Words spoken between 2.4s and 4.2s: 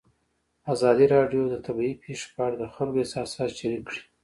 اړه د خلکو احساسات شریک کړي.